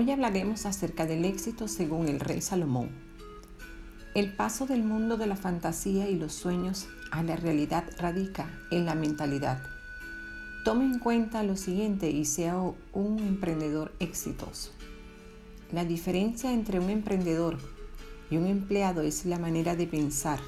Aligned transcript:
Hoy 0.00 0.12
hablaremos 0.12 0.64
acerca 0.64 1.06
del 1.06 1.24
éxito 1.24 1.66
según 1.66 2.06
el 2.06 2.20
rey 2.20 2.40
Salomón. 2.40 2.88
El 4.14 4.32
paso 4.32 4.64
del 4.64 4.84
mundo 4.84 5.16
de 5.16 5.26
la 5.26 5.34
fantasía 5.34 6.08
y 6.08 6.14
los 6.14 6.34
sueños 6.34 6.86
a 7.10 7.24
la 7.24 7.34
realidad 7.34 7.82
radica 7.98 8.48
en 8.70 8.86
la 8.86 8.94
mentalidad. 8.94 9.60
Tome 10.64 10.84
en 10.84 11.00
cuenta 11.00 11.42
lo 11.42 11.56
siguiente 11.56 12.10
y 12.10 12.26
sea 12.26 12.58
un 12.92 13.18
emprendedor 13.18 13.90
exitoso. 13.98 14.70
La 15.72 15.84
diferencia 15.84 16.52
entre 16.52 16.78
un 16.78 16.90
emprendedor 16.90 17.58
y 18.30 18.36
un 18.36 18.46
empleado 18.46 19.02
es 19.02 19.26
la 19.26 19.40
manera 19.40 19.74
de 19.74 19.88
pensar. 19.88 20.38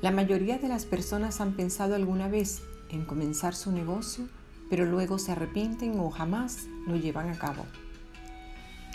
La 0.00 0.12
mayoría 0.12 0.58
de 0.58 0.68
las 0.68 0.84
personas 0.84 1.40
han 1.40 1.54
pensado 1.54 1.96
alguna 1.96 2.28
vez 2.28 2.62
en 2.88 3.04
comenzar 3.04 3.56
su 3.56 3.72
negocio, 3.72 4.28
pero 4.70 4.86
luego 4.86 5.18
se 5.18 5.32
arrepienten 5.32 5.98
o 5.98 6.08
jamás 6.10 6.68
lo 6.86 6.94
llevan 6.94 7.30
a 7.30 7.36
cabo. 7.36 7.66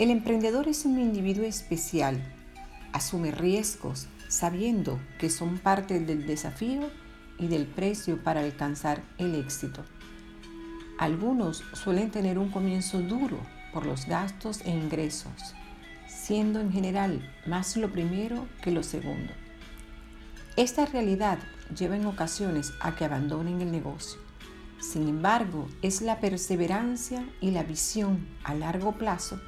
El 0.00 0.08
emprendedor 0.08 0.66
es 0.66 0.86
un 0.86 0.98
individuo 0.98 1.44
especial. 1.44 2.22
Asume 2.94 3.32
riesgos 3.32 4.08
sabiendo 4.28 4.98
que 5.18 5.28
son 5.28 5.58
parte 5.58 6.00
del 6.00 6.26
desafío 6.26 6.90
y 7.38 7.48
del 7.48 7.66
precio 7.66 8.24
para 8.24 8.40
alcanzar 8.40 9.02
el 9.18 9.34
éxito. 9.34 9.84
Algunos 10.98 11.62
suelen 11.74 12.10
tener 12.10 12.38
un 12.38 12.50
comienzo 12.50 13.02
duro 13.02 13.40
por 13.74 13.84
los 13.84 14.06
gastos 14.06 14.62
e 14.64 14.70
ingresos, 14.70 15.54
siendo 16.08 16.60
en 16.60 16.72
general 16.72 17.20
más 17.46 17.76
lo 17.76 17.92
primero 17.92 18.48
que 18.62 18.70
lo 18.70 18.82
segundo. 18.82 19.34
Esta 20.56 20.86
realidad 20.86 21.38
lleva 21.76 21.96
en 21.96 22.06
ocasiones 22.06 22.72
a 22.80 22.96
que 22.96 23.04
abandonen 23.04 23.60
el 23.60 23.70
negocio. 23.70 24.18
Sin 24.80 25.08
embargo, 25.08 25.68
es 25.82 26.00
la 26.00 26.20
perseverancia 26.20 27.22
y 27.42 27.50
la 27.50 27.64
visión 27.64 28.26
a 28.44 28.54
largo 28.54 28.92
plazo 28.92 29.38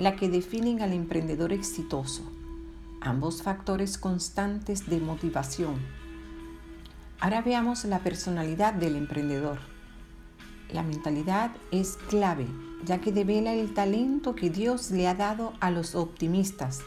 la 0.00 0.16
que 0.16 0.30
definen 0.30 0.80
al 0.80 0.94
emprendedor 0.94 1.52
exitoso, 1.52 2.22
ambos 3.02 3.42
factores 3.42 3.98
constantes 3.98 4.88
de 4.88 4.98
motivación. 4.98 5.74
Ahora 7.20 7.42
veamos 7.42 7.84
la 7.84 7.98
personalidad 7.98 8.72
del 8.72 8.96
emprendedor. 8.96 9.58
La 10.72 10.82
mentalidad 10.82 11.50
es 11.70 11.98
clave, 12.08 12.46
ya 12.86 13.02
que 13.02 13.12
devela 13.12 13.52
el 13.52 13.74
talento 13.74 14.34
que 14.34 14.48
Dios 14.48 14.90
le 14.90 15.06
ha 15.06 15.14
dado 15.14 15.52
a 15.60 15.70
los 15.70 15.94
optimistas 15.94 16.80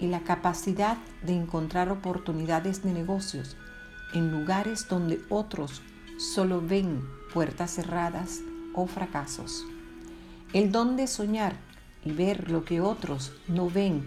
y 0.00 0.08
la 0.08 0.24
capacidad 0.24 0.98
de 1.24 1.36
encontrar 1.36 1.88
oportunidades 1.92 2.82
de 2.82 2.92
negocios 2.92 3.56
en 4.12 4.32
lugares 4.32 4.88
donde 4.88 5.20
otros 5.28 5.82
solo 6.18 6.60
ven 6.60 7.00
puertas 7.32 7.70
cerradas 7.70 8.40
o 8.74 8.88
fracasos. 8.88 9.64
El 10.52 10.72
don 10.72 10.96
de 10.96 11.06
soñar 11.06 11.69
y 12.04 12.12
ver 12.12 12.50
lo 12.50 12.64
que 12.64 12.80
otros 12.80 13.32
no 13.48 13.68
ven 13.68 14.04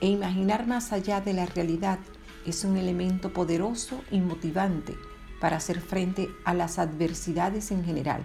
e 0.00 0.08
imaginar 0.08 0.66
más 0.66 0.92
allá 0.92 1.20
de 1.20 1.34
la 1.34 1.46
realidad 1.46 1.98
es 2.46 2.64
un 2.64 2.76
elemento 2.76 3.32
poderoso 3.32 4.02
y 4.10 4.20
motivante 4.20 4.96
para 5.40 5.56
hacer 5.56 5.80
frente 5.80 6.28
a 6.44 6.54
las 6.54 6.78
adversidades 6.78 7.70
en 7.70 7.84
general 7.84 8.22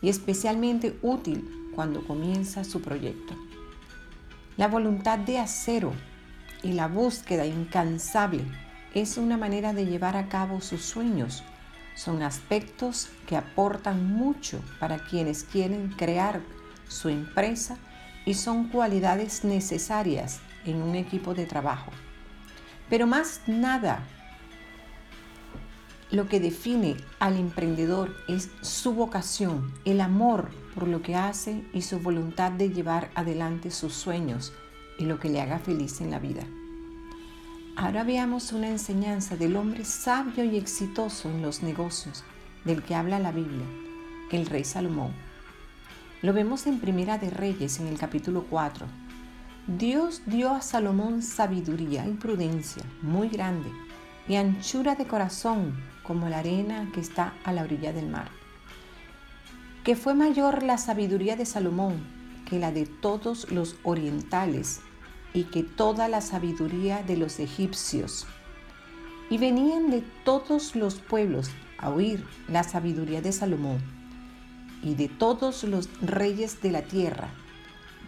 y 0.00 0.08
especialmente 0.08 0.98
útil 1.02 1.70
cuando 1.74 2.06
comienza 2.06 2.64
su 2.64 2.80
proyecto. 2.80 3.34
La 4.56 4.68
voluntad 4.68 5.18
de 5.18 5.38
acero 5.38 5.92
y 6.62 6.72
la 6.72 6.88
búsqueda 6.88 7.46
incansable 7.46 8.44
es 8.94 9.18
una 9.18 9.36
manera 9.36 9.72
de 9.72 9.86
llevar 9.86 10.16
a 10.16 10.28
cabo 10.28 10.60
sus 10.60 10.82
sueños. 10.82 11.42
Son 11.96 12.22
aspectos 12.22 13.08
que 13.26 13.36
aportan 13.36 14.06
mucho 14.06 14.60
para 14.78 14.98
quienes 14.98 15.44
quieren 15.44 15.88
crear 15.96 16.40
su 16.88 17.08
empresa 17.08 17.78
y 18.24 18.34
son 18.34 18.68
cualidades 18.68 19.44
necesarias 19.44 20.40
en 20.64 20.82
un 20.82 20.94
equipo 20.94 21.34
de 21.34 21.46
trabajo. 21.46 21.90
Pero 22.88 23.06
más 23.06 23.40
nada, 23.46 24.04
lo 26.10 26.28
que 26.28 26.40
define 26.40 26.96
al 27.18 27.36
emprendedor 27.36 28.14
es 28.28 28.50
su 28.60 28.94
vocación, 28.94 29.72
el 29.84 30.00
amor 30.00 30.50
por 30.74 30.88
lo 30.88 31.02
que 31.02 31.16
hace 31.16 31.64
y 31.72 31.82
su 31.82 31.98
voluntad 31.98 32.52
de 32.52 32.70
llevar 32.70 33.10
adelante 33.14 33.70
sus 33.70 33.94
sueños 33.94 34.52
y 34.98 35.06
lo 35.06 35.18
que 35.18 35.28
le 35.28 35.40
haga 35.40 35.58
feliz 35.58 36.00
en 36.00 36.10
la 36.10 36.18
vida. 36.18 36.44
Ahora 37.76 38.04
veamos 38.04 38.52
una 38.52 38.68
enseñanza 38.68 39.36
del 39.36 39.56
hombre 39.56 39.84
sabio 39.84 40.44
y 40.44 40.56
exitoso 40.56 41.28
en 41.28 41.42
los 41.42 41.62
negocios 41.62 42.22
del 42.64 42.82
que 42.82 42.94
habla 42.94 43.18
la 43.18 43.32
Biblia, 43.32 43.66
el 44.30 44.46
rey 44.46 44.62
Salomón. 44.62 45.12
Lo 46.24 46.32
vemos 46.32 46.66
en 46.66 46.78
Primera 46.80 47.18
de 47.18 47.28
Reyes 47.28 47.80
en 47.80 47.86
el 47.86 47.98
capítulo 47.98 48.46
4. 48.48 48.86
Dios 49.66 50.22
dio 50.24 50.52
a 50.52 50.62
Salomón 50.62 51.20
sabiduría 51.20 52.08
y 52.08 52.14
prudencia 52.14 52.82
muy 53.02 53.28
grande 53.28 53.70
y 54.26 54.36
anchura 54.36 54.94
de 54.94 55.06
corazón 55.06 55.74
como 56.02 56.30
la 56.30 56.38
arena 56.38 56.90
que 56.94 57.00
está 57.02 57.34
a 57.44 57.52
la 57.52 57.62
orilla 57.62 57.92
del 57.92 58.08
mar. 58.08 58.30
Que 59.84 59.96
fue 59.96 60.14
mayor 60.14 60.62
la 60.62 60.78
sabiduría 60.78 61.36
de 61.36 61.44
Salomón 61.44 62.02
que 62.48 62.58
la 62.58 62.72
de 62.72 62.86
todos 62.86 63.52
los 63.52 63.76
orientales 63.82 64.80
y 65.34 65.44
que 65.44 65.62
toda 65.62 66.08
la 66.08 66.22
sabiduría 66.22 67.02
de 67.02 67.18
los 67.18 67.38
egipcios. 67.38 68.26
Y 69.28 69.36
venían 69.36 69.90
de 69.90 70.02
todos 70.24 70.74
los 70.74 70.94
pueblos 70.94 71.50
a 71.76 71.90
oír 71.90 72.24
la 72.48 72.62
sabiduría 72.62 73.20
de 73.20 73.32
Salomón 73.32 74.03
y 74.84 74.94
de 74.94 75.08
todos 75.08 75.64
los 75.64 75.88
reyes 76.02 76.60
de 76.60 76.70
la 76.70 76.82
tierra, 76.82 77.30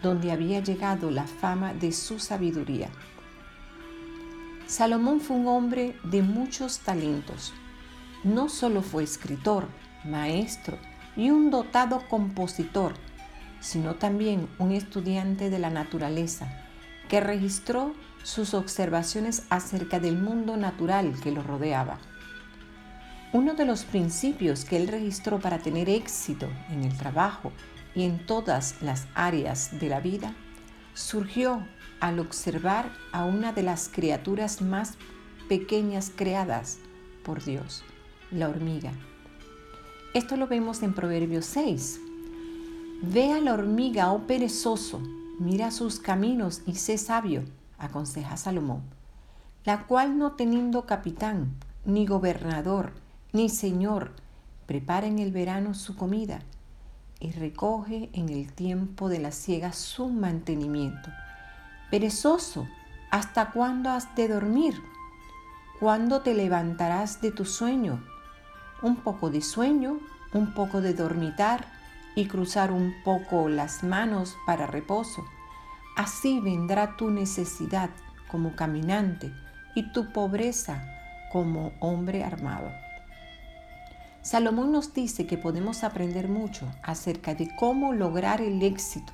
donde 0.03 0.31
había 0.31 0.61
llegado 0.61 1.09
la 1.09 1.25
fama 1.25 1.73
de 1.73 1.91
su 1.91 2.19
sabiduría. 2.19 2.89
Salomón 4.67 5.19
fue 5.19 5.37
un 5.37 5.47
hombre 5.47 5.97
de 6.03 6.21
muchos 6.21 6.79
talentos. 6.79 7.53
No 8.23 8.47
solo 8.47 8.81
fue 8.81 9.03
escritor, 9.03 9.67
maestro 10.05 10.77
y 11.15 11.31
un 11.31 11.49
dotado 11.49 12.03
compositor, 12.09 12.93
sino 13.59 13.95
también 13.95 14.47
un 14.59 14.71
estudiante 14.71 15.49
de 15.49 15.59
la 15.59 15.71
naturaleza 15.71 16.47
que 17.09 17.21
registró 17.21 17.93
sus 18.23 18.53
observaciones 18.53 19.43
acerca 19.49 19.99
del 19.99 20.17
mundo 20.17 20.57
natural 20.57 21.19
que 21.23 21.31
lo 21.31 21.41
rodeaba. 21.41 21.97
Uno 23.33 23.55
de 23.55 23.65
los 23.65 23.83
principios 23.83 24.63
que 24.63 24.77
él 24.77 24.87
registró 24.87 25.39
para 25.39 25.59
tener 25.59 25.89
éxito 25.89 26.47
en 26.69 26.85
el 26.85 26.97
trabajo 26.97 27.51
y 27.93 28.03
en 28.03 28.25
todas 28.25 28.81
las 28.81 29.05
áreas 29.15 29.77
de 29.79 29.89
la 29.89 29.99
vida 29.99 30.33
surgió 30.93 31.61
al 31.99 32.19
observar 32.19 32.89
a 33.11 33.25
una 33.25 33.51
de 33.51 33.63
las 33.63 33.89
criaturas 33.89 34.61
más 34.61 34.93
pequeñas 35.49 36.09
creadas 36.15 36.79
por 37.23 37.43
Dios, 37.43 37.83
la 38.31 38.47
hormiga. 38.47 38.93
Esto 40.13 40.37
lo 40.37 40.47
vemos 40.47 40.81
en 40.81 40.93
Proverbios 40.93 41.45
6. 41.47 41.99
Ve 43.01 43.33
a 43.33 43.41
la 43.41 43.53
hormiga, 43.53 44.11
oh 44.13 44.25
perezoso, 44.25 45.01
mira 45.37 45.71
sus 45.71 45.99
caminos 45.99 46.61
y 46.65 46.75
sé 46.75 46.97
sabio, 46.97 47.43
aconseja 47.77 48.37
Salomón, 48.37 48.83
la 49.65 49.85
cual 49.85 50.17
no 50.17 50.31
teniendo 50.31 50.85
capitán, 50.85 51.51
ni 51.85 52.05
gobernador, 52.05 52.93
ni 53.37 53.49
Señor 53.49 54.13
prepara 54.65 55.05
en 55.05 55.19
el 55.19 55.31
verano 55.31 55.75
su 55.75 55.95
comida 55.95 56.39
y 57.19 57.31
recoge 57.33 58.09
en 58.13 58.29
el 58.29 58.51
tiempo 58.51 59.09
de 59.09 59.19
la 59.19 59.31
siega 59.31 59.73
su 59.73 60.09
mantenimiento. 60.09 61.11
Perezoso, 61.91 62.67
¿hasta 63.11 63.51
cuándo 63.51 63.91
has 63.91 64.15
de 64.15 64.27
dormir? 64.27 64.73
¿Cuándo 65.79 66.21
te 66.21 66.33
levantarás 66.33 67.21
de 67.21 67.31
tu 67.31 67.45
sueño? 67.45 68.03
Un 68.81 68.95
poco 68.95 69.29
de 69.29 69.43
sueño, 69.43 69.99
un 70.33 70.55
poco 70.55 70.81
de 70.81 70.95
dormitar 70.95 71.67
y 72.15 72.25
cruzar 72.25 72.71
un 72.71 72.91
poco 73.03 73.49
las 73.49 73.83
manos 73.83 74.35
para 74.47 74.65
reposo. 74.65 75.23
Así 75.95 76.39
vendrá 76.39 76.97
tu 76.97 77.11
necesidad 77.11 77.91
como 78.31 78.55
caminante 78.55 79.31
y 79.75 79.91
tu 79.91 80.11
pobreza 80.11 80.83
como 81.31 81.73
hombre 81.81 82.23
armado. 82.23 82.86
Salomón 84.27 84.73
nos 84.73 84.93
dice 84.93 85.25
que 85.25 85.37
podemos 85.37 85.85
aprender 85.85 86.27
mucho 86.27 86.69
acerca 86.83 87.33
de 87.33 87.47
cómo 87.55 87.93
lograr 87.93 88.41
el 88.41 88.61
éxito 88.61 89.13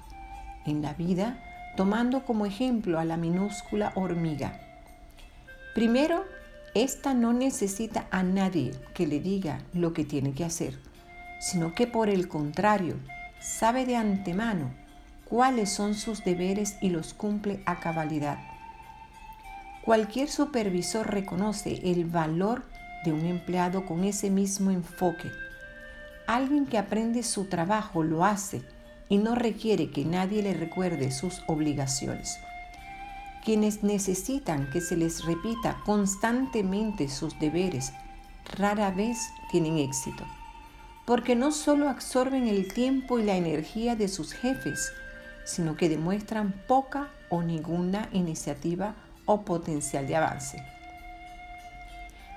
en 0.66 0.82
la 0.82 0.96
vida 0.96 1.38
tomando 1.78 2.26
como 2.26 2.48
ejemplo 2.48 2.98
a 2.98 3.06
la 3.06 3.16
minúscula 3.16 3.92
hormiga. 3.94 4.60
Primero, 5.76 6.26
esta 6.74 7.14
no 7.14 7.32
necesita 7.32 8.08
a 8.10 8.24
nadie 8.24 8.72
que 8.96 9.06
le 9.06 9.20
diga 9.20 9.60
lo 9.72 9.94
que 9.94 10.04
tiene 10.04 10.34
que 10.34 10.46
hacer, 10.46 10.80
sino 11.40 11.76
que 11.76 11.86
por 11.86 12.10
el 12.10 12.28
contrario, 12.28 12.96
sabe 13.40 13.86
de 13.86 13.98
antemano 13.98 14.74
cuáles 15.26 15.70
son 15.70 15.94
sus 15.94 16.24
deberes 16.24 16.78
y 16.82 16.90
los 16.90 17.14
cumple 17.14 17.62
a 17.68 17.80
cabalidad. 17.80 18.40
Cualquier 19.86 20.28
supervisor 20.28 21.06
reconoce 21.12 21.92
el 21.92 22.06
valor 22.06 22.73
de 23.04 23.12
un 23.12 23.26
empleado 23.26 23.86
con 23.86 24.04
ese 24.04 24.30
mismo 24.30 24.72
enfoque. 24.72 25.32
Alguien 26.28 26.66
que 26.66 26.78
aprende 26.78 27.24
su 27.24 27.46
trabajo 27.46 28.04
lo 28.04 28.26
hace 28.26 28.62
y 29.10 29.18
no 29.18 29.36
requiere 29.36 29.92
que 29.92 30.06
nadie 30.06 30.42
le 30.42 30.54
recuerde 30.54 31.12
sus 31.12 31.42
obligaciones. 31.48 32.38
Quienes 33.44 33.84
necesitan 33.84 34.70
que 34.70 34.80
se 34.80 34.96
les 34.96 35.26
repita 35.26 35.78
constantemente 35.86 37.10
sus 37.10 37.38
deberes 37.40 37.92
rara 38.58 38.92
vez 38.92 39.18
tienen 39.52 39.78
éxito, 39.78 40.26
porque 41.06 41.36
no 41.36 41.52
solo 41.52 41.90
absorben 41.90 42.48
el 42.48 42.72
tiempo 42.74 43.20
y 43.20 43.24
la 43.24 43.36
energía 43.36 43.96
de 43.96 44.08
sus 44.08 44.32
jefes, 44.34 44.94
sino 45.44 45.76
que 45.76 45.90
demuestran 45.90 46.54
poca 46.68 47.10
o 47.30 47.42
ninguna 47.42 48.08
iniciativa 48.14 48.96
o 49.26 49.44
potencial 49.44 50.08
de 50.08 50.16
avance. 50.16 50.64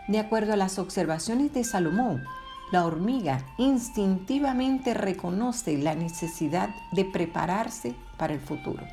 De 0.09 0.21
acuerdo 0.21 0.53
a 0.53 0.57
las 0.57 0.79
observaciones 0.79 1.53
de 1.53 1.65
Salomón, 1.65 2.25
la 2.71 2.85
hormiga 2.85 3.45
instintivamente 3.59 4.95
reconoce 4.95 5.79
la 5.79 5.95
necesidad 5.95 6.71
de 6.93 7.05
prepararse 7.05 7.95
para 8.17 8.35
el 8.35 8.41
futuro. 8.41 8.85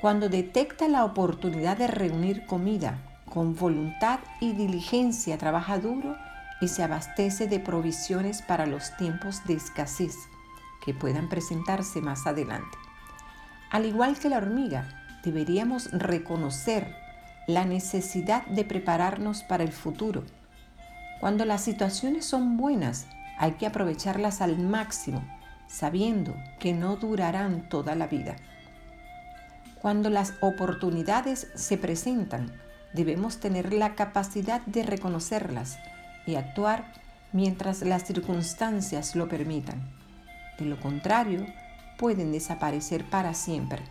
Cuando 0.00 0.28
detecta 0.28 0.88
la 0.88 1.04
oportunidad 1.04 1.76
de 1.76 1.86
reunir 1.86 2.46
comida 2.46 2.98
con 3.32 3.56
voluntad 3.56 4.20
y 4.40 4.52
diligencia, 4.52 5.38
trabaja 5.38 5.78
duro 5.78 6.16
y 6.60 6.68
se 6.68 6.82
abastece 6.82 7.46
de 7.46 7.60
provisiones 7.60 8.42
para 8.42 8.66
los 8.66 8.96
tiempos 8.96 9.44
de 9.46 9.54
escasez 9.54 10.14
que 10.84 10.94
puedan 10.94 11.28
presentarse 11.28 12.00
más 12.00 12.26
adelante. 12.26 12.78
Al 13.70 13.86
igual 13.86 14.18
que 14.18 14.28
la 14.28 14.38
hormiga, 14.38 15.04
deberíamos 15.24 15.90
reconocer 15.90 16.94
la 17.46 17.64
necesidad 17.64 18.46
de 18.46 18.64
prepararnos 18.64 19.42
para 19.42 19.64
el 19.64 19.72
futuro 19.72 20.24
cuando 21.20 21.46
las 21.46 21.62
situaciones 21.62 22.26
son 22.26 22.56
buenas, 22.58 23.06
hay 23.38 23.52
que 23.52 23.66
aprovecharlas 23.66 24.42
al 24.42 24.58
máximo, 24.58 25.24
sabiendo 25.66 26.34
que 26.58 26.74
no 26.74 26.96
durarán 26.96 27.68
toda 27.70 27.94
la 27.94 28.06
vida. 28.06 28.36
Cuando 29.80 30.10
las 30.10 30.34
oportunidades 30.40 31.48
se 31.54 31.78
presentan, 31.78 32.52
debemos 32.92 33.38
tener 33.38 33.72
la 33.72 33.94
capacidad 33.94 34.60
de 34.66 34.82
reconocerlas 34.82 35.78
y 36.26 36.34
actuar 36.34 36.92
mientras 37.32 37.80
las 37.82 38.04
circunstancias 38.04 39.16
lo 39.16 39.28
permitan. 39.28 39.80
De 40.58 40.66
lo 40.66 40.78
contrario, 40.78 41.46
pueden 41.98 42.30
desaparecer 42.30 43.08
para 43.08 43.32
siempre. 43.32 43.82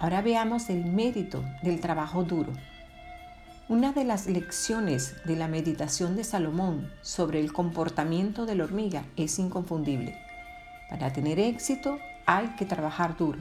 Ahora 0.00 0.22
veamos 0.22 0.70
el 0.70 0.84
mérito 0.84 1.44
del 1.60 1.80
trabajo 1.80 2.22
duro. 2.22 2.52
Una 3.68 3.92
de 3.92 4.04
las 4.04 4.28
lecciones 4.28 5.16
de 5.24 5.34
la 5.34 5.48
meditación 5.48 6.14
de 6.14 6.22
Salomón 6.22 6.88
sobre 7.02 7.40
el 7.40 7.52
comportamiento 7.52 8.46
de 8.46 8.54
la 8.54 8.62
hormiga 8.62 9.04
es 9.16 9.40
inconfundible. 9.40 10.16
Para 10.88 11.12
tener 11.12 11.40
éxito 11.40 11.98
hay 12.26 12.46
que 12.50 12.64
trabajar 12.64 13.16
duro. 13.16 13.40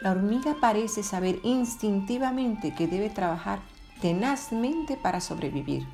La 0.00 0.12
hormiga 0.12 0.56
parece 0.62 1.02
saber 1.02 1.38
instintivamente 1.44 2.74
que 2.74 2.86
debe 2.88 3.10
trabajar 3.10 3.60
tenazmente 4.00 4.96
para 4.96 5.20
sobrevivir. 5.20 5.86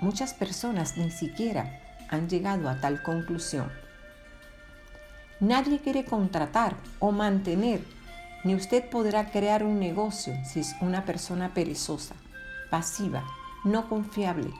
Muchas 0.00 0.34
personas 0.34 0.96
ni 0.96 1.10
siquiera 1.10 1.80
han 2.08 2.28
llegado 2.28 2.68
a 2.68 2.80
tal 2.80 3.02
conclusión. 3.02 3.72
Nadie 5.40 5.80
quiere 5.80 6.04
contratar 6.04 6.76
o 7.00 7.10
mantener, 7.10 7.97
ni 8.44 8.54
usted 8.54 8.88
podrá 8.88 9.30
crear 9.30 9.64
un 9.64 9.80
negocio 9.80 10.34
si 10.44 10.60
es 10.60 10.74
una 10.80 11.04
persona 11.04 11.54
perezosa 11.54 12.14
pasiva, 12.70 13.24
no 13.64 13.88
confiable 13.88 14.52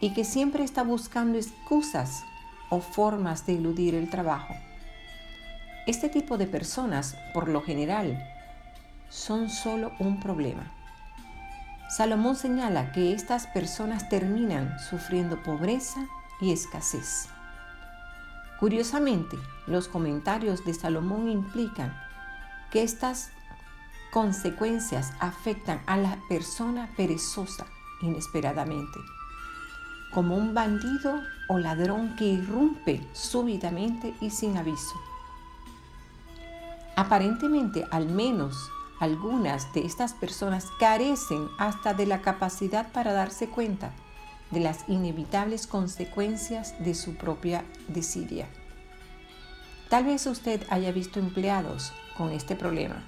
y 0.00 0.14
que 0.14 0.24
siempre 0.24 0.64
está 0.64 0.82
buscando 0.82 1.38
excusas 1.38 2.24
o 2.70 2.80
formas 2.80 3.46
de 3.46 3.56
eludir 3.56 3.94
el 3.94 4.08
trabajo. 4.08 4.54
Este 5.86 6.08
tipo 6.08 6.38
de 6.38 6.46
personas, 6.46 7.16
por 7.34 7.48
lo 7.48 7.62
general, 7.62 8.22
son 9.08 9.50
solo 9.50 9.92
un 9.98 10.20
problema. 10.20 10.70
Salomón 11.88 12.36
señala 12.36 12.92
que 12.92 13.12
estas 13.12 13.46
personas 13.48 14.08
terminan 14.08 14.78
sufriendo 14.78 15.42
pobreza 15.42 16.06
y 16.40 16.52
escasez. 16.52 17.28
Curiosamente, 18.60 19.36
los 19.66 19.88
comentarios 19.88 20.64
de 20.64 20.74
Salomón 20.74 21.28
implican 21.28 21.92
que 22.70 22.82
estas 22.82 23.30
consecuencias 24.10 25.12
afectan 25.20 25.82
a 25.86 25.96
la 25.96 26.18
persona 26.28 26.90
perezosa 26.96 27.66
inesperadamente, 28.02 28.98
como 30.12 30.36
un 30.36 30.54
bandido 30.54 31.22
o 31.48 31.58
ladrón 31.58 32.16
que 32.16 32.24
irrumpe 32.24 33.06
súbitamente 33.12 34.14
y 34.20 34.30
sin 34.30 34.56
aviso. 34.56 35.00
Aparentemente, 36.96 37.86
al 37.90 38.06
menos 38.06 38.70
algunas 39.00 39.72
de 39.72 39.86
estas 39.86 40.12
personas 40.12 40.66
carecen 40.78 41.48
hasta 41.58 41.94
de 41.94 42.06
la 42.06 42.20
capacidad 42.20 42.92
para 42.92 43.12
darse 43.12 43.48
cuenta 43.48 43.92
de 44.50 44.60
las 44.60 44.88
inevitables 44.88 45.66
consecuencias 45.66 46.74
de 46.84 46.94
su 46.94 47.16
propia 47.16 47.64
desidia. 47.88 48.48
Tal 49.88 50.04
vez 50.04 50.26
usted 50.26 50.62
haya 50.68 50.92
visto 50.92 51.18
empleados 51.18 51.92
con 52.20 52.32
este 52.32 52.54
problema 52.54 53.02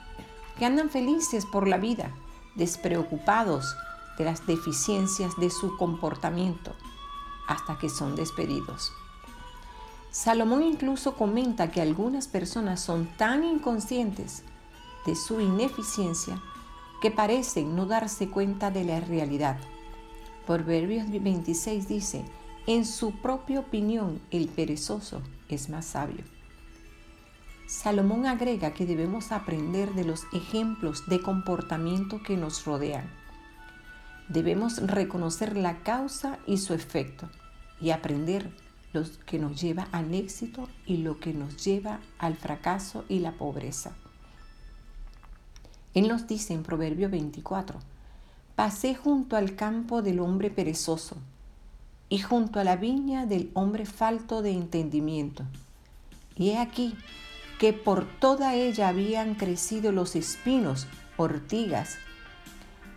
que 0.58 0.64
andan 0.64 0.88
felices 0.88 1.44
por 1.44 1.68
la 1.68 1.76
vida, 1.76 2.14
despreocupados 2.54 3.76
de 4.16 4.24
las 4.24 4.46
deficiencias 4.46 5.36
de 5.36 5.50
su 5.50 5.76
comportamiento, 5.76 6.74
hasta 7.46 7.76
que 7.78 7.90
son 7.90 8.16
despedidos. 8.16 8.90
Salomón 10.10 10.62
incluso 10.62 11.14
comenta 11.14 11.70
que 11.70 11.82
algunas 11.82 12.26
personas 12.26 12.80
son 12.80 13.06
tan 13.18 13.44
inconscientes 13.44 14.44
de 15.04 15.14
su 15.14 15.42
ineficiencia 15.42 16.40
que 17.02 17.10
parecen 17.10 17.76
no 17.76 17.84
darse 17.84 18.30
cuenta 18.30 18.70
de 18.70 18.84
la 18.84 19.00
realidad. 19.00 19.58
Proverbios 20.46 21.10
26 21.10 21.86
dice, 21.86 22.24
en 22.66 22.86
su 22.86 23.12
propia 23.12 23.60
opinión 23.60 24.22
el 24.30 24.48
perezoso 24.48 25.20
es 25.50 25.68
más 25.68 25.84
sabio. 25.84 26.24
Salomón 27.72 28.26
agrega 28.26 28.74
que 28.74 28.84
debemos 28.84 29.32
aprender 29.32 29.94
de 29.94 30.04
los 30.04 30.24
ejemplos 30.34 31.08
de 31.08 31.22
comportamiento 31.22 32.22
que 32.22 32.36
nos 32.36 32.66
rodean. 32.66 33.08
Debemos 34.28 34.86
reconocer 34.86 35.56
la 35.56 35.78
causa 35.82 36.38
y 36.46 36.58
su 36.58 36.74
efecto 36.74 37.30
y 37.80 37.88
aprender 37.88 38.50
lo 38.92 39.04
que 39.24 39.38
nos 39.38 39.58
lleva 39.58 39.88
al 39.90 40.12
éxito 40.12 40.68
y 40.84 40.98
lo 40.98 41.18
que 41.18 41.32
nos 41.32 41.64
lleva 41.64 42.00
al 42.18 42.36
fracaso 42.36 43.06
y 43.08 43.20
la 43.20 43.32
pobreza. 43.32 43.92
Él 45.94 46.08
nos 46.08 46.26
dice 46.26 46.52
en 46.52 46.64
Proverbio 46.64 47.08
24, 47.08 47.78
pasé 48.54 48.94
junto 48.94 49.34
al 49.34 49.56
campo 49.56 50.02
del 50.02 50.20
hombre 50.20 50.50
perezoso 50.50 51.16
y 52.10 52.18
junto 52.18 52.60
a 52.60 52.64
la 52.64 52.76
viña 52.76 53.24
del 53.24 53.50
hombre 53.54 53.86
falto 53.86 54.42
de 54.42 54.50
entendimiento. 54.50 55.44
Y 56.36 56.50
he 56.50 56.58
aquí 56.58 56.94
que 57.62 57.72
por 57.72 58.06
toda 58.06 58.56
ella 58.56 58.88
habían 58.88 59.36
crecido 59.36 59.92
los 59.92 60.16
espinos, 60.16 60.88
ortigas, 61.16 61.96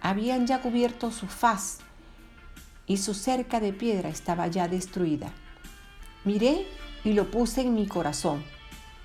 habían 0.01 0.47
ya 0.47 0.63
cubierto 0.63 1.11
su 1.11 1.27
faz 1.27 1.81
y 2.87 2.97
su 2.97 3.13
cerca 3.13 3.59
de 3.59 3.73
piedra 3.73 4.09
estaba 4.09 4.47
ya 4.47 4.67
destruida. 4.67 5.31
Miré 6.23 6.65
y 7.03 7.13
lo 7.13 7.29
puse 7.29 7.61
en 7.61 7.75
mi 7.75 7.85
corazón, 7.85 8.43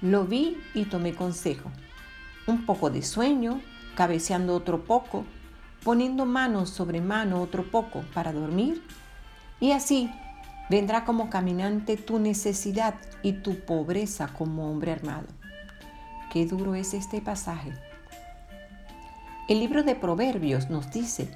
lo 0.00 0.24
vi 0.24 0.56
y 0.72 0.86
tomé 0.86 1.14
consejo. 1.14 1.70
Un 2.46 2.64
poco 2.64 2.88
de 2.88 3.02
sueño, 3.02 3.60
cabeceando 3.96 4.54
otro 4.54 4.84
poco, 4.84 5.26
poniendo 5.84 6.24
mano 6.24 6.64
sobre 6.64 7.02
mano 7.02 7.42
otro 7.42 7.70
poco 7.70 8.02
para 8.14 8.32
dormir, 8.32 8.82
y 9.60 9.72
así 9.72 10.10
vendrá 10.70 11.04
como 11.04 11.28
caminante 11.28 11.98
tu 11.98 12.18
necesidad 12.18 12.94
y 13.22 13.34
tu 13.34 13.60
pobreza 13.60 14.28
como 14.28 14.70
hombre 14.70 14.92
armado. 14.92 15.26
Qué 16.30 16.46
duro 16.46 16.76
es 16.76 16.94
este 16.94 17.20
pasaje. 17.20 17.72
El 19.48 19.58
libro 19.58 19.82
de 19.82 19.96
Proverbios 19.96 20.70
nos 20.70 20.92
dice 20.92 21.28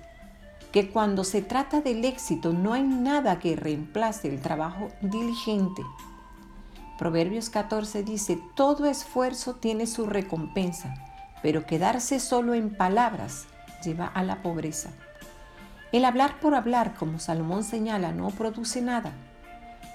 que 0.70 0.88
cuando 0.90 1.24
se 1.24 1.42
trata 1.42 1.80
del 1.80 2.04
éxito 2.04 2.52
no 2.52 2.74
hay 2.74 2.84
nada 2.84 3.40
que 3.40 3.56
reemplace 3.56 4.28
el 4.28 4.40
trabajo 4.40 4.90
diligente. 5.00 5.82
Proverbios 6.96 7.50
14 7.50 8.04
dice, 8.04 8.38
todo 8.54 8.86
esfuerzo 8.86 9.56
tiene 9.56 9.88
su 9.88 10.06
recompensa, 10.06 10.94
pero 11.42 11.66
quedarse 11.66 12.20
solo 12.20 12.54
en 12.54 12.76
palabras 12.76 13.46
lleva 13.84 14.06
a 14.06 14.22
la 14.22 14.42
pobreza. 14.42 14.90
El 15.90 16.04
hablar 16.04 16.38
por 16.38 16.54
hablar, 16.54 16.94
como 16.94 17.18
Salomón 17.18 17.64
señala, 17.64 18.12
no 18.12 18.28
produce 18.28 18.80
nada. 18.80 19.10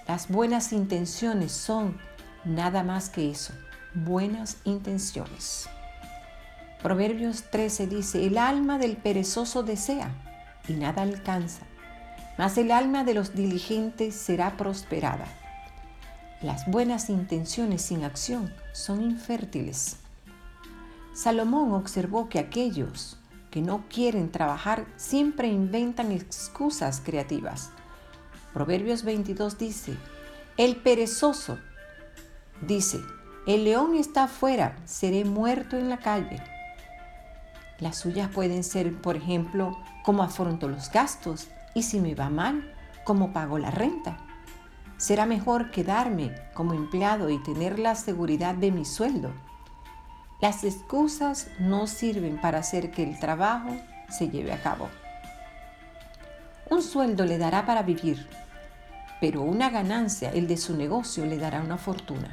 Las 0.09 0.27
buenas 0.27 0.73
intenciones 0.73 1.53
son 1.53 1.97
nada 2.43 2.83
más 2.83 3.09
que 3.09 3.31
eso 3.31 3.53
buenas 3.93 4.58
intenciones. 4.63 5.67
Proverbios 6.81 7.43
13 7.51 7.88
dice, 7.88 8.25
el 8.25 8.38
alma 8.38 8.77
del 8.77 8.96
perezoso 8.96 9.63
desea 9.63 10.12
y 10.67 10.74
nada 10.74 11.01
alcanza, 11.01 11.65
mas 12.38 12.58
el 12.58 12.72
alma 12.72 13.03
de 13.03 13.13
los 13.13 13.36
diligentes 13.36 14.15
será 14.15 14.55
prosperada. 14.55 15.25
Las 16.41 16.65
buenas 16.67 17.10
intenciones 17.10 17.81
sin 17.81 18.05
acción 18.05 18.53
son 18.72 19.01
infértiles. 19.01 19.98
Salomón 21.13 21.74
observó 21.74 22.29
que 22.29 22.39
aquellos 22.39 23.17
que 23.51 23.62
no 23.62 23.84
quieren 23.89 24.31
trabajar 24.31 24.86
siempre 24.96 25.50
inventan 25.50 26.13
excusas 26.13 27.01
creativas. 27.03 27.72
Proverbios 28.53 29.03
22 29.03 29.58
dice, 29.58 29.98
el 30.55 30.77
perezoso 30.77 31.58
dice, 32.62 33.00
el 33.49 33.63
león 33.63 33.95
está 33.95 34.25
afuera, 34.25 34.75
seré 34.85 35.25
muerto 35.25 35.75
en 35.75 35.89
la 35.89 35.97
calle. 35.97 36.39
Las 37.79 37.97
suyas 37.97 38.29
pueden 38.29 38.63
ser, 38.63 39.01
por 39.01 39.15
ejemplo, 39.15 39.75
cómo 40.03 40.21
afronto 40.21 40.67
los 40.67 40.91
gastos 40.91 41.47
y 41.73 41.81
si 41.81 41.99
me 41.99 42.13
va 42.13 42.29
mal, 42.29 42.71
cómo 43.05 43.33
pago 43.33 43.57
la 43.57 43.71
renta. 43.71 44.17
Será 44.97 45.25
mejor 45.25 45.71
quedarme 45.71 46.35
como 46.53 46.75
empleado 46.75 47.31
y 47.31 47.41
tener 47.41 47.79
la 47.79 47.95
seguridad 47.95 48.53
de 48.53 48.69
mi 48.71 48.85
sueldo. 48.85 49.31
Las 50.41 50.63
excusas 50.63 51.47
no 51.57 51.87
sirven 51.87 52.39
para 52.39 52.59
hacer 52.59 52.91
que 52.91 53.01
el 53.01 53.17
trabajo 53.17 53.75
se 54.09 54.29
lleve 54.29 54.53
a 54.53 54.61
cabo. 54.61 54.89
Un 56.69 56.83
sueldo 56.83 57.25
le 57.25 57.39
dará 57.39 57.65
para 57.65 57.81
vivir, 57.81 58.29
pero 59.19 59.41
una 59.41 59.71
ganancia, 59.71 60.29
el 60.29 60.47
de 60.47 60.57
su 60.57 60.77
negocio, 60.77 61.25
le 61.25 61.39
dará 61.39 61.61
una 61.61 61.79
fortuna. 61.79 62.29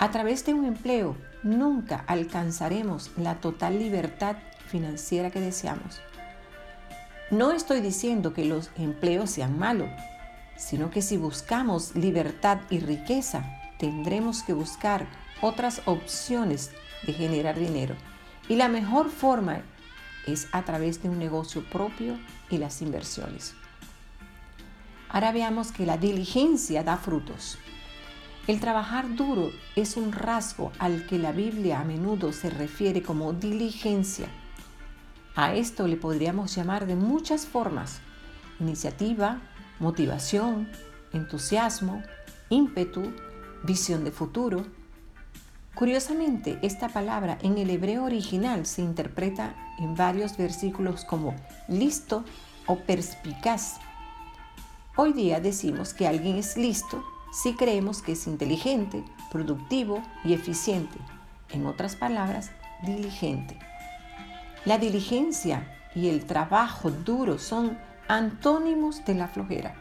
A 0.00 0.12
través 0.12 0.46
de 0.46 0.54
un 0.54 0.64
empleo 0.64 1.16
nunca 1.42 2.04
alcanzaremos 2.06 3.10
la 3.16 3.40
total 3.40 3.80
libertad 3.80 4.36
financiera 4.68 5.30
que 5.32 5.40
deseamos. 5.40 6.00
No 7.32 7.50
estoy 7.50 7.80
diciendo 7.80 8.32
que 8.32 8.44
los 8.44 8.70
empleos 8.76 9.30
sean 9.30 9.58
malos, 9.58 9.90
sino 10.56 10.90
que 10.90 11.02
si 11.02 11.16
buscamos 11.16 11.96
libertad 11.96 12.60
y 12.70 12.78
riqueza, 12.78 13.44
tendremos 13.80 14.44
que 14.44 14.52
buscar 14.52 15.08
otras 15.40 15.82
opciones 15.84 16.70
de 17.04 17.12
generar 17.12 17.58
dinero. 17.58 17.96
Y 18.48 18.54
la 18.54 18.68
mejor 18.68 19.10
forma 19.10 19.62
es 20.28 20.46
a 20.52 20.62
través 20.62 21.02
de 21.02 21.08
un 21.08 21.18
negocio 21.18 21.68
propio 21.68 22.16
y 22.50 22.58
las 22.58 22.82
inversiones. 22.82 23.54
Ahora 25.08 25.32
veamos 25.32 25.72
que 25.72 25.86
la 25.86 25.96
diligencia 25.96 26.84
da 26.84 26.98
frutos. 26.98 27.58
El 28.48 28.60
trabajar 28.60 29.14
duro 29.14 29.52
es 29.76 29.98
un 29.98 30.10
rasgo 30.10 30.72
al 30.78 31.04
que 31.04 31.18
la 31.18 31.32
Biblia 31.32 31.80
a 31.80 31.84
menudo 31.84 32.32
se 32.32 32.48
refiere 32.48 33.02
como 33.02 33.34
diligencia. 33.34 34.26
A 35.34 35.52
esto 35.52 35.86
le 35.86 35.98
podríamos 35.98 36.54
llamar 36.54 36.86
de 36.86 36.96
muchas 36.96 37.44
formas. 37.44 38.00
Iniciativa, 38.58 39.42
motivación, 39.80 40.66
entusiasmo, 41.12 42.02
ímpetu, 42.48 43.12
visión 43.64 44.02
de 44.02 44.12
futuro. 44.12 44.64
Curiosamente, 45.74 46.58
esta 46.62 46.88
palabra 46.88 47.36
en 47.42 47.58
el 47.58 47.68
hebreo 47.68 48.04
original 48.04 48.64
se 48.64 48.80
interpreta 48.80 49.54
en 49.78 49.94
varios 49.94 50.38
versículos 50.38 51.04
como 51.04 51.36
listo 51.68 52.24
o 52.66 52.78
perspicaz. 52.78 53.74
Hoy 54.96 55.12
día 55.12 55.38
decimos 55.38 55.92
que 55.92 56.08
alguien 56.08 56.36
es 56.38 56.56
listo 56.56 57.04
si 57.32 57.54
creemos 57.54 58.02
que 58.02 58.12
es 58.12 58.26
inteligente, 58.26 59.04
productivo 59.30 60.02
y 60.24 60.32
eficiente. 60.32 60.98
En 61.50 61.66
otras 61.66 61.96
palabras, 61.96 62.50
diligente. 62.82 63.58
La 64.64 64.78
diligencia 64.78 65.74
y 65.94 66.08
el 66.08 66.26
trabajo 66.26 66.90
duro 66.90 67.38
son 67.38 67.78
antónimos 68.08 69.04
de 69.04 69.14
la 69.14 69.28
flojera. 69.28 69.74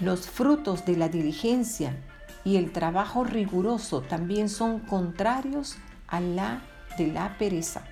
Los 0.00 0.28
frutos 0.28 0.84
de 0.84 0.96
la 0.96 1.08
diligencia 1.08 1.96
y 2.44 2.56
el 2.56 2.72
trabajo 2.72 3.24
riguroso 3.24 4.02
también 4.02 4.48
son 4.48 4.80
contrarios 4.80 5.76
a 6.08 6.20
la 6.20 6.62
de 6.98 7.08
la 7.08 7.36
pereza. 7.38 7.84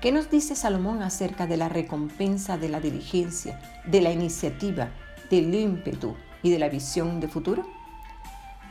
¿Qué 0.00 0.12
nos 0.12 0.30
dice 0.30 0.56
Salomón 0.56 1.02
acerca 1.02 1.46
de 1.46 1.56
la 1.56 1.68
recompensa 1.68 2.58
de 2.58 2.68
la 2.68 2.80
diligencia, 2.80 3.60
de 3.86 4.00
la 4.00 4.10
iniciativa, 4.10 4.90
del 5.30 5.54
ímpetu 5.54 6.16
y 6.42 6.50
de 6.50 6.58
la 6.58 6.68
visión 6.68 7.20
de 7.20 7.28
futuro? 7.28 7.66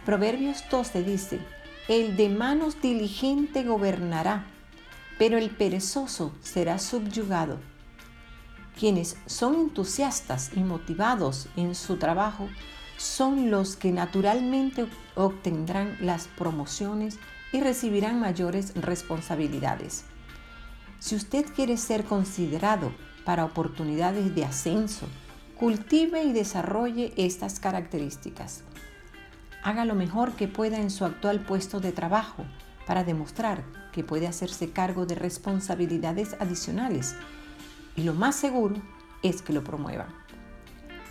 Proverbios 0.05 0.63
12 0.69 1.03
dice, 1.03 1.39
el 1.87 2.15
de 2.17 2.29
manos 2.29 2.81
diligente 2.81 3.63
gobernará, 3.63 4.45
pero 5.17 5.37
el 5.37 5.49
perezoso 5.49 6.33
será 6.41 6.79
subyugado. 6.79 7.59
Quienes 8.79 9.17
son 9.25 9.55
entusiastas 9.55 10.51
y 10.55 10.61
motivados 10.61 11.49
en 11.55 11.75
su 11.75 11.97
trabajo 11.97 12.49
son 12.97 13.51
los 13.51 13.75
que 13.75 13.91
naturalmente 13.91 14.87
obtendrán 15.15 15.97
las 15.99 16.27
promociones 16.27 17.19
y 17.51 17.59
recibirán 17.59 18.19
mayores 18.19 18.73
responsabilidades. 18.75 20.05
Si 20.99 21.15
usted 21.15 21.45
quiere 21.55 21.77
ser 21.77 22.05
considerado 22.05 22.93
para 23.25 23.43
oportunidades 23.43 24.33
de 24.35 24.45
ascenso, 24.45 25.07
cultive 25.61 26.23
y 26.23 26.33
desarrolle 26.33 27.13
estas 27.17 27.59
características. 27.59 28.63
Haga 29.61 29.85
lo 29.85 29.93
mejor 29.93 30.31
que 30.31 30.47
pueda 30.47 30.79
en 30.79 30.89
su 30.89 31.05
actual 31.05 31.41
puesto 31.41 31.79
de 31.79 31.91
trabajo 31.91 32.45
para 32.87 33.03
demostrar 33.03 33.63
que 33.91 34.03
puede 34.03 34.25
hacerse 34.25 34.71
cargo 34.71 35.05
de 35.05 35.13
responsabilidades 35.13 36.35
adicionales 36.39 37.15
y 37.95 38.01
lo 38.01 38.15
más 38.15 38.37
seguro 38.37 38.77
es 39.21 39.43
que 39.43 39.53
lo 39.53 39.63
promuevan. 39.63 40.07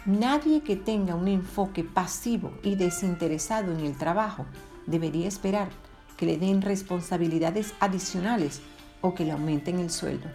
Nadie 0.04 0.62
que 0.62 0.74
tenga 0.74 1.14
un 1.14 1.28
enfoque 1.28 1.84
pasivo 1.84 2.52
y 2.64 2.74
desinteresado 2.74 3.70
en 3.70 3.86
el 3.86 3.96
trabajo 3.96 4.46
debería 4.84 5.28
esperar 5.28 5.68
que 6.16 6.26
le 6.26 6.38
den 6.38 6.60
responsabilidades 6.60 7.72
adicionales 7.78 8.62
o 9.00 9.14
que 9.14 9.24
le 9.24 9.30
aumenten 9.30 9.78
el 9.78 9.90
sueldo. 9.90 10.26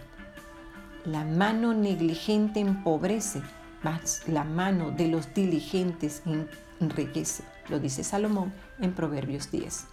La 1.04 1.22
mano 1.26 1.74
negligente 1.74 2.60
empobrece, 2.60 3.42
la 4.26 4.44
mano 4.44 4.90
de 4.90 5.08
los 5.08 5.32
diligentes 5.34 6.22
enriquece, 6.80 7.44
lo 7.68 7.78
dice 7.78 8.04
Salomón 8.04 8.52
en 8.80 8.92
Proverbios 8.92 9.50
10. 9.50 9.86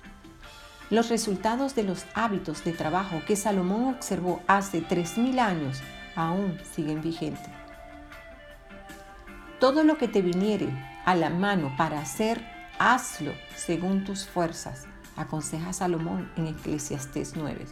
Los 0.90 1.10
resultados 1.10 1.76
de 1.76 1.84
los 1.84 2.06
hábitos 2.14 2.64
de 2.64 2.74
trabajo 2.74 3.22
que 3.26 3.36
Salomón 3.36 3.96
observó 3.96 4.42
hace 4.48 4.84
3.000 4.84 5.40
años 5.40 5.82
aún 6.16 6.60
siguen 6.74 7.02
vigentes. 7.02 7.50
Todo 9.60 9.84
lo 9.84 9.98
que 9.98 10.08
te 10.08 10.22
viniere 10.22 10.68
a 11.06 11.16
la 11.16 11.30
mano 11.30 11.74
para 11.78 12.00
hacer, 12.00 12.46
hazlo 12.80 13.32
según 13.56 14.04
tus 14.04 14.28
fuerzas, 14.28 14.86
aconseja 15.16 15.74
Salomón 15.74 16.32
en 16.36 16.48
Eclesiastés 16.48 17.36
9. 17.36 17.66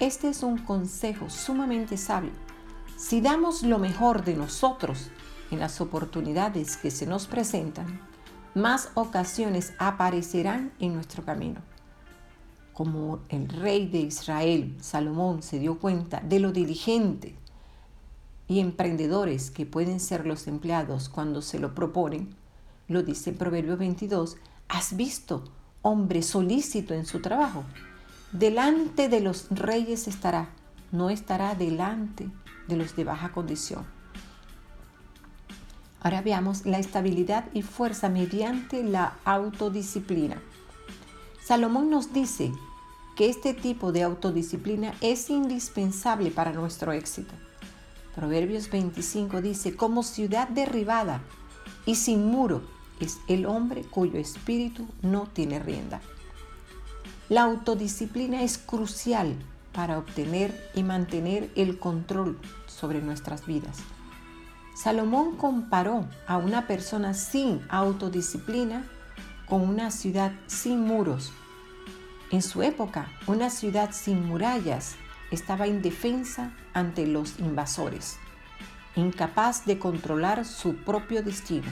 Este 0.00 0.28
es 0.28 0.42
un 0.42 0.58
consejo 0.58 1.28
sumamente 1.30 1.96
sabio. 1.96 2.47
Si 2.98 3.22
damos 3.22 3.62
lo 3.62 3.78
mejor 3.78 4.24
de 4.24 4.34
nosotros 4.34 5.08
en 5.50 5.60
las 5.60 5.80
oportunidades 5.80 6.76
que 6.76 6.90
se 6.90 7.06
nos 7.06 7.26
presentan, 7.26 8.00
más 8.54 8.90
ocasiones 8.94 9.72
aparecerán 9.78 10.72
en 10.78 10.92
nuestro 10.92 11.24
camino 11.24 11.62
como 12.78 13.18
el 13.28 13.48
rey 13.48 13.88
de 13.88 13.98
Israel, 13.98 14.76
Salomón, 14.80 15.42
se 15.42 15.58
dio 15.58 15.80
cuenta 15.80 16.20
de 16.20 16.38
lo 16.38 16.52
diligente 16.52 17.34
y 18.46 18.60
emprendedores 18.60 19.50
que 19.50 19.66
pueden 19.66 19.98
ser 19.98 20.24
los 20.24 20.46
empleados 20.46 21.08
cuando 21.08 21.42
se 21.42 21.58
lo 21.58 21.74
proponen, 21.74 22.36
lo 22.86 23.02
dice 23.02 23.30
en 23.30 23.36
Proverbio 23.36 23.76
22, 23.76 24.36
¿has 24.68 24.96
visto 24.96 25.42
hombre 25.82 26.22
solícito 26.22 26.94
en 26.94 27.04
su 27.04 27.20
trabajo? 27.20 27.64
Delante 28.30 29.08
de 29.08 29.22
los 29.22 29.48
reyes 29.50 30.06
estará, 30.06 30.50
no 30.92 31.10
estará 31.10 31.56
delante 31.56 32.30
de 32.68 32.76
los 32.76 32.94
de 32.94 33.04
baja 33.04 33.32
condición. 33.32 33.84
Ahora 36.00 36.22
veamos 36.22 36.64
la 36.64 36.78
estabilidad 36.78 37.46
y 37.52 37.62
fuerza 37.62 38.08
mediante 38.08 38.84
la 38.84 39.14
autodisciplina. 39.24 40.40
Salomón 41.44 41.90
nos 41.90 42.12
dice 42.12 42.52
que 43.16 43.28
este 43.28 43.52
tipo 43.52 43.90
de 43.90 44.04
autodisciplina 44.04 44.94
es 45.00 45.28
indispensable 45.28 46.30
para 46.30 46.52
nuestro 46.52 46.92
éxito. 46.92 47.34
Proverbios 48.14 48.70
25 48.70 49.42
dice, 49.42 49.74
como 49.74 50.02
ciudad 50.02 50.48
derribada 50.48 51.20
y 51.84 51.96
sin 51.96 52.26
muro 52.26 52.62
es 53.00 53.18
el 53.26 53.46
hombre 53.46 53.82
cuyo 53.82 54.18
espíritu 54.18 54.86
no 55.02 55.26
tiene 55.26 55.58
rienda. 55.58 56.00
La 57.28 57.42
autodisciplina 57.42 58.42
es 58.42 58.56
crucial 58.56 59.34
para 59.78 59.96
obtener 59.96 60.52
y 60.74 60.82
mantener 60.82 61.52
el 61.54 61.78
control 61.78 62.36
sobre 62.66 63.00
nuestras 63.00 63.46
vidas. 63.46 63.78
Salomón 64.74 65.36
comparó 65.36 66.04
a 66.26 66.36
una 66.36 66.66
persona 66.66 67.14
sin 67.14 67.62
autodisciplina 67.68 68.82
con 69.46 69.60
una 69.60 69.92
ciudad 69.92 70.32
sin 70.48 70.80
muros 70.80 71.30
en 72.32 72.42
su 72.42 72.64
época, 72.64 73.06
una 73.28 73.50
ciudad 73.50 73.90
sin 73.92 74.26
murallas 74.26 74.96
estaba 75.30 75.68
indefensa 75.68 76.50
ante 76.74 77.06
los 77.06 77.38
invasores, 77.38 78.18
incapaz 78.96 79.64
de 79.64 79.78
controlar 79.78 80.44
su 80.44 80.74
propio 80.74 81.22
destino. 81.22 81.70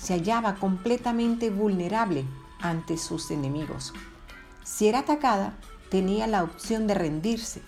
se 0.00 0.14
hallaba 0.14 0.54
completamente 0.54 1.50
vulnerable 1.50 2.24
ante 2.60 2.96
sus 2.96 3.30
enemigos. 3.30 3.92
Si 4.64 4.88
era 4.88 5.00
atacada, 5.00 5.52
tenía 5.94 6.26
la 6.26 6.42
opción 6.42 6.88
de 6.88 6.94
rendirse, 6.94 7.62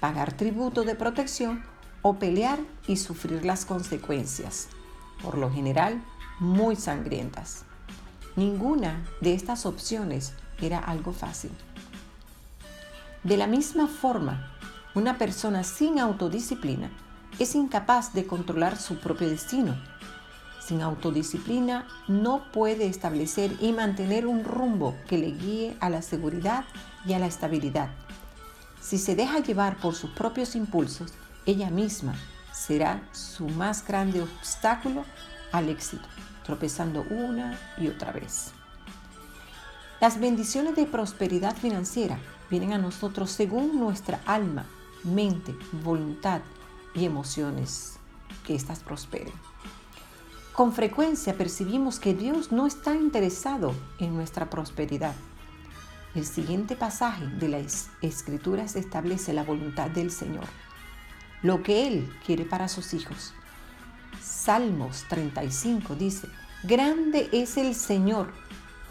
pagar 0.00 0.32
tributo 0.32 0.82
de 0.82 0.94
protección 0.94 1.62
o 2.00 2.18
pelear 2.18 2.58
y 2.86 2.96
sufrir 2.96 3.44
las 3.44 3.66
consecuencias, 3.66 4.68
por 5.22 5.36
lo 5.36 5.52
general 5.52 6.02
muy 6.40 6.74
sangrientas. 6.76 7.66
Ninguna 8.34 9.04
de 9.20 9.34
estas 9.34 9.66
opciones 9.66 10.32
era 10.58 10.78
algo 10.78 11.12
fácil. 11.12 11.50
De 13.24 13.36
la 13.36 13.46
misma 13.46 13.88
forma, 13.88 14.56
una 14.94 15.18
persona 15.18 15.62
sin 15.62 15.98
autodisciplina 15.98 16.90
es 17.38 17.54
incapaz 17.54 18.14
de 18.14 18.26
controlar 18.26 18.78
su 18.78 18.98
propio 19.00 19.28
destino. 19.28 19.76
Sin 20.66 20.82
autodisciplina 20.82 21.86
no 22.08 22.50
puede 22.50 22.88
establecer 22.88 23.54
y 23.60 23.72
mantener 23.72 24.26
un 24.26 24.42
rumbo 24.42 24.96
que 25.06 25.16
le 25.16 25.30
guíe 25.30 25.76
a 25.78 25.90
la 25.90 26.02
seguridad 26.02 26.64
y 27.04 27.12
a 27.12 27.20
la 27.20 27.26
estabilidad. 27.26 27.90
Si 28.80 28.98
se 28.98 29.14
deja 29.14 29.38
llevar 29.38 29.76
por 29.76 29.94
sus 29.94 30.10
propios 30.10 30.56
impulsos, 30.56 31.12
ella 31.44 31.70
misma 31.70 32.16
será 32.52 33.00
su 33.12 33.48
más 33.48 33.86
grande 33.86 34.22
obstáculo 34.22 35.04
al 35.52 35.68
éxito, 35.68 36.08
tropezando 36.44 37.04
una 37.10 37.56
y 37.78 37.86
otra 37.86 38.10
vez. 38.10 38.50
Las 40.00 40.18
bendiciones 40.18 40.74
de 40.74 40.86
prosperidad 40.86 41.56
financiera 41.56 42.18
vienen 42.50 42.72
a 42.72 42.78
nosotros 42.78 43.30
según 43.30 43.78
nuestra 43.78 44.20
alma 44.26 44.66
mente, 45.04 45.54
voluntad 45.84 46.40
y 46.92 47.04
emociones, 47.04 47.98
que 48.44 48.56
éstas 48.56 48.80
prosperen. 48.80 49.32
Con 50.56 50.72
frecuencia 50.72 51.36
percibimos 51.36 52.00
que 52.00 52.14
Dios 52.14 52.50
no 52.50 52.66
está 52.66 52.94
interesado 52.94 53.74
en 53.98 54.14
nuestra 54.14 54.48
prosperidad. 54.48 55.14
El 56.14 56.24
siguiente 56.24 56.76
pasaje 56.76 57.26
de 57.26 57.48
las 57.48 57.90
Escrituras 58.00 58.74
establece 58.74 59.34
la 59.34 59.44
voluntad 59.44 59.90
del 59.90 60.10
Señor, 60.10 60.46
lo 61.42 61.62
que 61.62 61.86
Él 61.86 62.10
quiere 62.24 62.46
para 62.46 62.68
sus 62.68 62.94
hijos. 62.94 63.34
Salmos 64.22 65.04
35 65.10 65.94
dice, 65.94 66.26
Grande 66.62 67.28
es 67.32 67.58
el 67.58 67.74
Señor, 67.74 68.32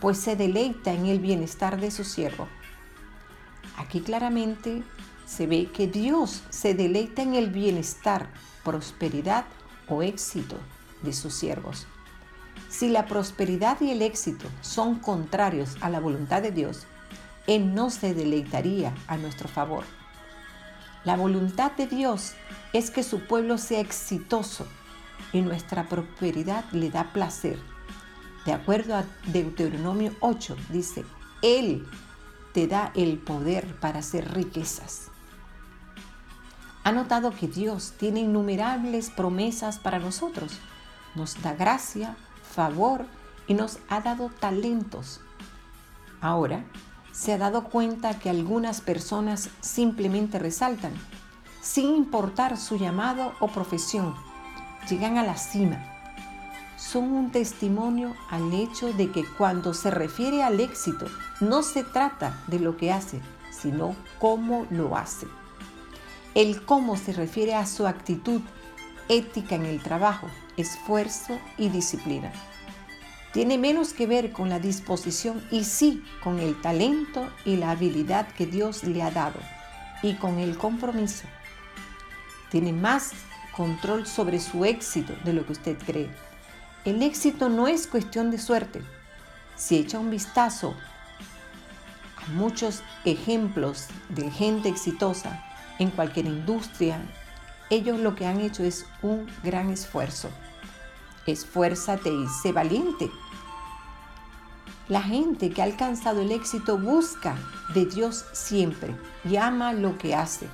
pues 0.01 0.19
se 0.19 0.36
deleita 0.36 0.93
en 0.93 1.07
el 1.07 1.17
bienestar 1.17 1.81
de 1.81 1.89
su 1.89 2.03
siervo. 2.03 2.48
Aquí 3.77 4.01
claramente 4.01 4.84
se 5.25 5.48
ve 5.48 5.72
que 5.72 5.88
Dios 5.88 6.43
se 6.51 6.75
deleita 6.75 7.24
en 7.24 7.34
el 7.34 7.50
bienestar, 7.50 8.29
prosperidad 8.63 9.45
o 9.88 10.03
éxito 10.03 10.60
de 11.01 11.13
sus 11.13 11.33
siervos. 11.33 11.87
Si 12.69 12.89
la 12.89 13.05
prosperidad 13.05 13.79
y 13.81 13.91
el 13.91 14.01
éxito 14.01 14.47
son 14.61 14.95
contrarios 14.99 15.77
a 15.81 15.89
la 15.89 15.99
voluntad 15.99 16.41
de 16.41 16.51
Dios, 16.51 16.85
Él 17.47 17.73
no 17.73 17.89
se 17.89 18.13
deleitaría 18.13 18.93
a 19.07 19.17
nuestro 19.17 19.47
favor. 19.47 19.83
La 21.03 21.15
voluntad 21.15 21.71
de 21.73 21.87
Dios 21.87 22.33
es 22.73 22.89
que 22.91 23.03
su 23.03 23.21
pueblo 23.27 23.57
sea 23.57 23.79
exitoso 23.79 24.65
y 25.31 25.41
nuestra 25.41 25.87
prosperidad 25.87 26.65
le 26.71 26.89
da 26.89 27.13
placer. 27.13 27.59
De 28.45 28.53
acuerdo 28.53 28.95
a 28.95 29.05
Deuteronomio 29.27 30.13
8, 30.19 30.55
dice, 30.69 31.05
Él 31.41 31.87
te 32.53 32.67
da 32.67 32.91
el 32.95 33.17
poder 33.17 33.79
para 33.79 33.99
hacer 33.99 34.33
riquezas. 34.33 35.11
Ha 36.83 36.91
notado 36.91 37.31
que 37.31 37.47
Dios 37.47 37.93
tiene 37.97 38.21
innumerables 38.21 39.09
promesas 39.09 39.79
para 39.79 39.99
nosotros. 39.99 40.59
Nos 41.15 41.41
da 41.41 41.53
gracia, 41.53 42.15
favor 42.53 43.05
y 43.48 43.53
nos 43.53 43.79
ha 43.89 44.01
dado 44.01 44.29
talentos. 44.29 45.22
Ahora, 46.22 46.63
se 47.11 47.33
ha 47.33 47.37
dado 47.37 47.63
cuenta 47.63 48.20
que 48.20 48.29
algunas 48.29 48.81
personas 48.81 49.50
simplemente 49.61 50.37
resaltan, 50.37 50.92
sin 51.61 51.96
importar 51.96 52.57
su 52.57 52.77
llamado 52.77 53.33
o 53.39 53.48
profesión, 53.48 54.13
llegan 54.89 55.18
a 55.18 55.24
la 55.24 55.37
cima. 55.37 55.83
Son 56.77 57.11
un 57.11 57.31
testimonio 57.31 58.13
al 58.29 58.53
hecho 58.53 58.92
de 58.94 59.11
que 59.11 59.24
cuando 59.37 59.74
se 59.74 59.92
refiere 59.92 60.44
al 60.44 60.59
éxito, 60.59 61.07
no 61.39 61.63
se 61.63 61.83
trata 61.83 62.44
de 62.48 62.59
lo 62.59 62.75
que 62.77 62.92
hace, 62.92 63.22
sino 63.50 63.96
cómo 64.20 64.68
lo 64.70 64.98
hace. 64.98 65.27
El 66.35 66.66
cómo 66.66 66.98
se 66.98 67.13
refiere 67.13 67.55
a 67.55 67.66
su 67.66 67.87
actitud 67.87 68.42
ética 69.09 69.55
en 69.55 69.65
el 69.65 69.81
trabajo, 69.81 70.27
esfuerzo 70.57 71.39
y 71.57 71.70
disciplina. 71.70 72.31
Tiene 73.33 73.57
menos 73.57 73.94
que 73.94 74.07
ver 74.07 74.31
con 74.31 74.50
la 74.50 74.59
disposición 74.59 75.46
y 75.51 75.65
sí 75.65 76.03
con 76.24 76.39
el 76.39 76.59
talento 76.61 77.29
y 77.44 77.57
la 77.57 77.72
habilidad 77.72 78.27
que 78.29 78.46
Dios 78.46 78.83
le 78.83 79.03
ha 79.03 79.11
dado 79.11 79.39
y 80.01 80.13
con 80.15 80.39
el 80.39 80.57
compromiso. 80.57 81.25
Tiene 82.50 82.72
más 82.72 83.11
control 83.55 84.07
sobre 84.07 84.39
su 84.39 84.63
éxito 84.65 85.13
de 85.24 85.33
lo 85.33 85.46
que 85.46 85.53
usted 85.53 85.77
cree. 85.85 86.09
El 86.85 87.01
éxito 87.03 87.50
no 87.50 87.68
es 87.68 87.87
cuestión 87.87 88.31
de 88.31 88.37
suerte. 88.37 88.81
Si 89.55 89.77
echa 89.77 90.00
un 90.00 90.11
vistazo 90.11 90.75
a 92.18 92.29
muchos 92.31 92.83
ejemplos 93.03 93.87
de 94.09 94.29
gente 94.31 94.70
exitosa, 94.70 95.44
en 95.79 95.91
cualquier 95.91 96.25
industria, 96.25 97.01
ellos 97.69 97.99
lo 97.99 98.15
que 98.15 98.25
han 98.25 98.41
hecho 98.41 98.63
es 98.63 98.85
un 99.01 99.27
gran 99.43 99.69
esfuerzo. 99.69 100.29
Esfuérzate 101.25 102.09
y 102.09 102.27
sé 102.27 102.51
valiente. 102.51 103.09
La 104.87 105.01
gente 105.01 105.49
que 105.49 105.61
ha 105.61 105.65
alcanzado 105.65 106.21
el 106.21 106.31
éxito 106.31 106.77
busca 106.77 107.35
de 107.73 107.85
Dios 107.85 108.25
siempre 108.33 108.95
y 109.23 109.37
ama 109.37 109.73
lo 109.73 109.97
que 109.97 110.13
hace. 110.13 110.47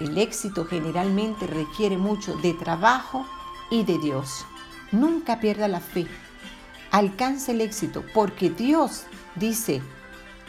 El 0.00 0.18
éxito 0.18 0.64
generalmente 0.64 1.46
requiere 1.46 1.96
mucho 1.96 2.36
de 2.38 2.54
trabajo 2.54 3.24
y 3.70 3.84
de 3.84 3.98
Dios. 3.98 4.44
Nunca 4.90 5.38
pierda 5.38 5.68
la 5.68 5.78
fe. 5.78 6.08
Alcanza 6.90 7.52
el 7.52 7.60
éxito 7.60 8.04
porque 8.12 8.50
Dios 8.50 9.04
dice, 9.36 9.80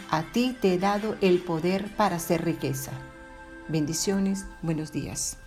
a 0.10 0.24
ti 0.24 0.58
te 0.60 0.74
he 0.74 0.80
dado 0.80 1.16
el 1.22 1.40
poder 1.40 1.96
para 1.96 2.16
hacer 2.16 2.44
riqueza. 2.44 2.92
Bendiciones, 3.68 4.46
buenos 4.62 4.92
días. 4.92 5.38